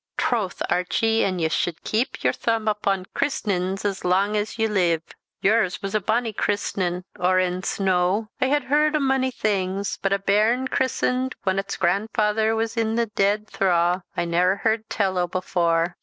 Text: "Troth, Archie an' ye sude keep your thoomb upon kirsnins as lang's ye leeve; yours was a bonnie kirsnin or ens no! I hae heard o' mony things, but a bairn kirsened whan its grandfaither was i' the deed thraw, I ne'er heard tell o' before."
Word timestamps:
"Troth, 0.17 0.63
Archie 0.67 1.23
an' 1.23 1.37
ye 1.37 1.47
sude 1.49 1.83
keep 1.83 2.23
your 2.23 2.33
thoomb 2.33 2.67
upon 2.67 3.05
kirsnins 3.15 3.85
as 3.85 4.03
lang's 4.03 4.57
ye 4.57 4.65
leeve; 4.65 5.03
yours 5.43 5.79
was 5.83 5.93
a 5.93 5.99
bonnie 6.01 6.33
kirsnin 6.33 7.03
or 7.19 7.37
ens 7.37 7.79
no! 7.79 8.27
I 8.41 8.47
hae 8.49 8.61
heard 8.61 8.95
o' 8.95 8.99
mony 8.99 9.29
things, 9.29 9.99
but 10.01 10.11
a 10.11 10.17
bairn 10.17 10.69
kirsened 10.69 11.35
whan 11.43 11.59
its 11.59 11.77
grandfaither 11.77 12.55
was 12.55 12.75
i' 12.79 12.95
the 12.95 13.11
deed 13.15 13.47
thraw, 13.47 14.01
I 14.17 14.25
ne'er 14.25 14.55
heard 14.63 14.89
tell 14.89 15.19
o' 15.19 15.27
before." 15.27 15.97